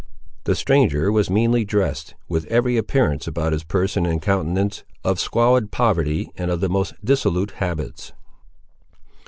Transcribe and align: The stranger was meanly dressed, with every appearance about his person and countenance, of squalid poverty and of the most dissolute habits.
The 0.45 0.55
stranger 0.55 1.11
was 1.11 1.29
meanly 1.29 1.63
dressed, 1.63 2.15
with 2.27 2.47
every 2.47 2.75
appearance 2.75 3.27
about 3.27 3.53
his 3.53 3.63
person 3.63 4.03
and 4.03 4.19
countenance, 4.19 4.83
of 5.03 5.19
squalid 5.19 5.69
poverty 5.69 6.31
and 6.35 6.49
of 6.49 6.59
the 6.59 6.69
most 6.69 6.95
dissolute 7.05 7.51
habits. 7.61 8.11